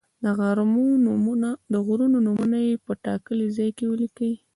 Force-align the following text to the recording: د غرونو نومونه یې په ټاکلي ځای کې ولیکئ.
د 0.23 0.25
غرونو 1.87 2.17
نومونه 2.25 2.57
یې 2.67 2.75
په 2.85 2.91
ټاکلي 3.05 3.47
ځای 3.57 3.69
کې 3.77 3.85
ولیکئ. 3.91 4.33